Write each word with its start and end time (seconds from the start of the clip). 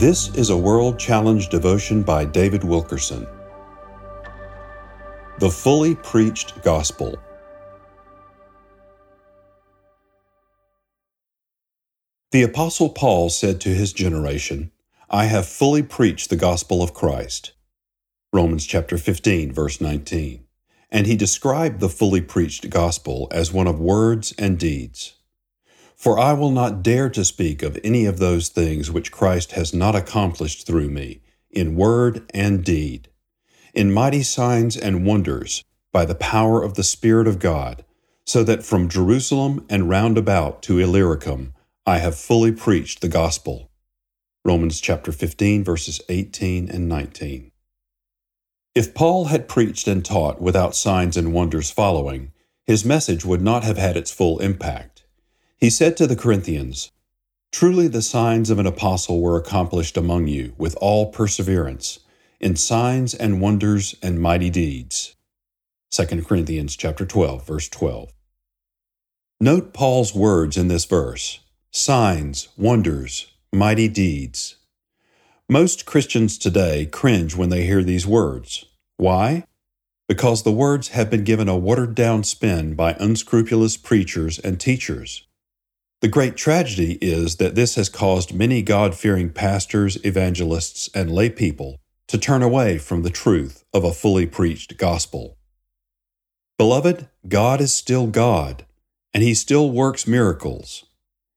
This 0.00 0.34
is 0.34 0.48
a 0.48 0.56
World 0.56 0.98
Challenge 0.98 1.50
devotion 1.50 2.02
by 2.02 2.24
David 2.24 2.64
Wilkerson. 2.64 3.26
The 5.40 5.50
Fully 5.50 5.94
Preached 5.94 6.62
Gospel. 6.62 7.18
The 12.30 12.40
Apostle 12.40 12.88
Paul 12.88 13.28
said 13.28 13.60
to 13.60 13.68
his 13.68 13.92
generation, 13.92 14.70
I 15.10 15.26
have 15.26 15.46
fully 15.46 15.82
preached 15.82 16.30
the 16.30 16.36
gospel 16.36 16.82
of 16.82 16.94
Christ. 16.94 17.52
Romans 18.32 18.64
chapter 18.64 18.96
15, 18.96 19.52
verse 19.52 19.82
19. 19.82 20.46
And 20.90 21.06
he 21.06 21.14
described 21.14 21.80
the 21.80 21.90
fully 21.90 22.22
preached 22.22 22.70
gospel 22.70 23.28
as 23.30 23.52
one 23.52 23.66
of 23.66 23.78
words 23.78 24.32
and 24.38 24.58
deeds. 24.58 25.19
For 26.00 26.18
I 26.18 26.32
will 26.32 26.50
not 26.50 26.82
dare 26.82 27.10
to 27.10 27.26
speak 27.26 27.62
of 27.62 27.78
any 27.84 28.06
of 28.06 28.18
those 28.18 28.48
things 28.48 28.90
which 28.90 29.12
Christ 29.12 29.52
has 29.52 29.74
not 29.74 29.94
accomplished 29.94 30.66
through 30.66 30.88
me, 30.88 31.20
in 31.50 31.76
word 31.76 32.24
and 32.32 32.64
deed, 32.64 33.10
in 33.74 33.92
mighty 33.92 34.22
signs 34.22 34.78
and 34.78 35.04
wonders, 35.04 35.62
by 35.92 36.06
the 36.06 36.14
power 36.14 36.62
of 36.62 36.72
the 36.72 36.84
Spirit 36.84 37.28
of 37.28 37.38
God, 37.38 37.84
so 38.24 38.42
that 38.44 38.64
from 38.64 38.88
Jerusalem 38.88 39.66
and 39.68 39.90
round 39.90 40.16
about 40.16 40.62
to 40.62 40.78
Illyricum 40.78 41.52
I 41.84 41.98
have 41.98 42.16
fully 42.16 42.52
preached 42.52 43.02
the 43.02 43.08
gospel. 43.08 43.70
Romans 44.42 44.80
chapter 44.80 45.12
15 45.12 45.62
verses 45.64 46.00
18 46.08 46.70
and 46.70 46.88
19. 46.88 47.52
If 48.74 48.94
Paul 48.94 49.26
had 49.26 49.48
preached 49.48 49.86
and 49.86 50.02
taught 50.02 50.40
without 50.40 50.74
signs 50.74 51.18
and 51.18 51.34
wonders 51.34 51.70
following, 51.70 52.32
his 52.66 52.86
message 52.86 53.26
would 53.26 53.42
not 53.42 53.64
have 53.64 53.76
had 53.76 53.98
its 53.98 54.10
full 54.10 54.38
impact. 54.38 54.99
He 55.60 55.68
said 55.68 55.94
to 55.98 56.06
the 56.06 56.16
Corinthians, 56.16 56.90
Truly 57.52 57.86
the 57.86 58.00
signs 58.00 58.48
of 58.48 58.58
an 58.58 58.66
apostle 58.66 59.20
were 59.20 59.36
accomplished 59.36 59.98
among 59.98 60.26
you 60.26 60.54
with 60.56 60.74
all 60.80 61.12
perseverance, 61.12 61.98
in 62.40 62.56
signs 62.56 63.12
and 63.12 63.42
wonders 63.42 63.94
and 64.02 64.18
mighty 64.18 64.48
deeds. 64.48 65.16
2 65.90 66.22
Corinthians 66.22 66.76
chapter 66.76 67.04
12, 67.04 67.46
verse 67.46 67.68
12. 67.68 68.10
Note 69.38 69.74
Paul's 69.74 70.14
words 70.14 70.56
in 70.56 70.68
this 70.68 70.86
verse 70.86 71.40
signs, 71.70 72.48
wonders, 72.56 73.26
mighty 73.52 73.86
deeds. 73.86 74.56
Most 75.46 75.84
Christians 75.84 76.38
today 76.38 76.86
cringe 76.86 77.36
when 77.36 77.50
they 77.50 77.66
hear 77.66 77.82
these 77.82 78.06
words. 78.06 78.64
Why? 78.96 79.44
Because 80.08 80.42
the 80.42 80.52
words 80.52 80.88
have 80.88 81.10
been 81.10 81.24
given 81.24 81.50
a 81.50 81.56
watered 81.56 81.94
down 81.94 82.24
spin 82.24 82.74
by 82.74 82.96
unscrupulous 82.98 83.76
preachers 83.76 84.38
and 84.38 84.58
teachers. 84.58 85.26
The 86.00 86.08
great 86.08 86.34
tragedy 86.34 86.96
is 87.02 87.36
that 87.36 87.54
this 87.54 87.74
has 87.74 87.90
caused 87.90 88.32
many 88.32 88.62
God 88.62 88.94
fearing 88.94 89.28
pastors, 89.28 90.02
evangelists, 90.02 90.88
and 90.94 91.12
lay 91.12 91.28
people 91.28 91.78
to 92.08 92.16
turn 92.16 92.42
away 92.42 92.78
from 92.78 93.02
the 93.02 93.10
truth 93.10 93.64
of 93.74 93.84
a 93.84 93.92
fully 93.92 94.24
preached 94.24 94.78
gospel. 94.78 95.36
Beloved, 96.56 97.08
God 97.28 97.60
is 97.60 97.74
still 97.74 98.06
God, 98.06 98.64
and 99.12 99.22
He 99.22 99.34
still 99.34 99.70
works 99.70 100.06
miracles. 100.06 100.84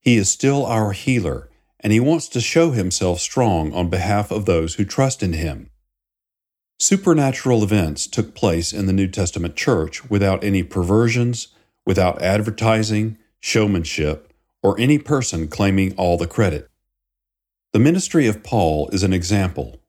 He 0.00 0.16
is 0.16 0.30
still 0.30 0.64
our 0.64 0.92
healer, 0.92 1.50
and 1.80 1.92
He 1.92 2.00
wants 2.00 2.26
to 2.28 2.40
show 2.40 2.70
Himself 2.70 3.20
strong 3.20 3.74
on 3.74 3.90
behalf 3.90 4.30
of 4.30 4.46
those 4.46 4.76
who 4.76 4.86
trust 4.86 5.22
in 5.22 5.34
Him. 5.34 5.68
Supernatural 6.78 7.62
events 7.62 8.06
took 8.06 8.34
place 8.34 8.72
in 8.72 8.86
the 8.86 8.92
New 8.94 9.08
Testament 9.08 9.54
church 9.54 10.08
without 10.08 10.42
any 10.42 10.62
perversions, 10.62 11.48
without 11.84 12.22
advertising, 12.22 13.18
showmanship, 13.38 14.25
or 14.66 14.74
any 14.80 14.98
person 14.98 15.46
claiming 15.46 15.94
all 15.94 16.18
the 16.18 16.26
credit. 16.26 16.68
The 17.72 17.78
ministry 17.78 18.26
of 18.26 18.42
Paul 18.42 18.88
is 18.88 19.04
an 19.04 19.12
example. 19.12 19.80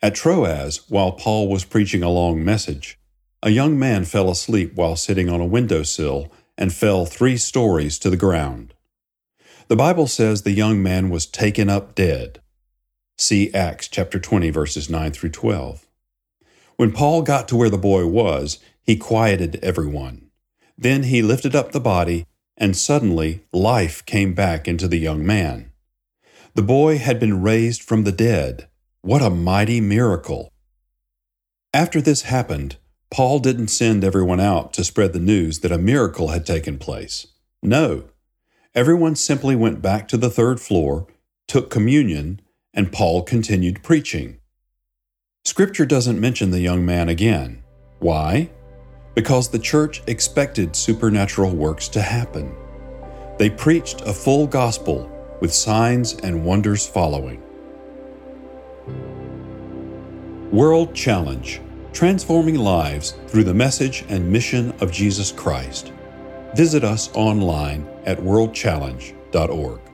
At 0.00 0.14
Troas, 0.14 0.88
while 0.88 1.10
Paul 1.10 1.48
was 1.48 1.64
preaching 1.64 2.04
a 2.04 2.08
long 2.08 2.44
message, 2.44 3.00
a 3.42 3.50
young 3.50 3.76
man 3.76 4.04
fell 4.04 4.30
asleep 4.30 4.76
while 4.76 4.94
sitting 4.94 5.28
on 5.28 5.40
a 5.40 5.44
windowsill 5.44 6.30
and 6.56 6.72
fell 6.72 7.04
three 7.04 7.36
stories 7.36 7.98
to 7.98 8.10
the 8.10 8.16
ground. 8.16 8.74
The 9.66 9.74
Bible 9.74 10.06
says 10.06 10.42
the 10.42 10.52
young 10.52 10.80
man 10.80 11.10
was 11.10 11.26
taken 11.26 11.68
up 11.68 11.96
dead. 11.96 12.40
See 13.18 13.52
Acts 13.52 13.88
chapter 13.88 14.20
20 14.20 14.50
verses 14.50 14.88
9 14.88 15.10
through 15.10 15.30
12. 15.30 15.84
When 16.76 16.92
Paul 16.92 17.22
got 17.22 17.48
to 17.48 17.56
where 17.56 17.70
the 17.70 17.76
boy 17.76 18.06
was, 18.06 18.60
he 18.84 18.94
quieted 18.94 19.58
everyone. 19.64 20.30
Then 20.78 21.02
he 21.02 21.22
lifted 21.22 21.56
up 21.56 21.72
the 21.72 21.80
body 21.80 22.26
and 22.62 22.76
suddenly 22.76 23.44
life 23.52 24.06
came 24.06 24.34
back 24.34 24.68
into 24.68 24.86
the 24.86 24.96
young 24.96 25.26
man. 25.26 25.72
The 26.54 26.62
boy 26.62 26.96
had 26.98 27.18
been 27.18 27.42
raised 27.42 27.82
from 27.82 28.04
the 28.04 28.12
dead. 28.12 28.68
What 29.00 29.20
a 29.20 29.30
mighty 29.30 29.80
miracle! 29.80 30.52
After 31.74 32.00
this 32.00 32.22
happened, 32.22 32.76
Paul 33.10 33.40
didn't 33.40 33.68
send 33.68 34.04
everyone 34.04 34.38
out 34.38 34.72
to 34.74 34.84
spread 34.84 35.12
the 35.12 35.18
news 35.18 35.58
that 35.60 35.72
a 35.72 35.76
miracle 35.76 36.28
had 36.28 36.46
taken 36.46 36.78
place. 36.78 37.26
No. 37.64 38.04
Everyone 38.76 39.16
simply 39.16 39.56
went 39.56 39.82
back 39.82 40.06
to 40.08 40.16
the 40.16 40.30
third 40.30 40.60
floor, 40.60 41.08
took 41.48 41.68
communion, 41.68 42.40
and 42.72 42.92
Paul 42.92 43.22
continued 43.22 43.82
preaching. 43.82 44.38
Scripture 45.44 45.84
doesn't 45.84 46.20
mention 46.20 46.52
the 46.52 46.60
young 46.60 46.86
man 46.86 47.08
again. 47.08 47.64
Why? 47.98 48.50
Because 49.14 49.48
the 49.48 49.58
church 49.58 50.02
expected 50.06 50.74
supernatural 50.74 51.50
works 51.50 51.88
to 51.88 52.02
happen. 52.02 52.54
They 53.38 53.50
preached 53.50 54.02
a 54.02 54.12
full 54.12 54.46
gospel 54.46 55.10
with 55.40 55.52
signs 55.52 56.14
and 56.14 56.44
wonders 56.44 56.86
following. 56.86 57.42
World 60.50 60.94
Challenge 60.94 61.60
Transforming 61.92 62.58
Lives 62.58 63.14
Through 63.26 63.44
the 63.44 63.54
Message 63.54 64.04
and 64.08 64.30
Mission 64.30 64.72
of 64.80 64.90
Jesus 64.90 65.30
Christ. 65.30 65.92
Visit 66.54 66.84
us 66.84 67.10
online 67.14 67.86
at 68.06 68.18
worldchallenge.org. 68.18 69.91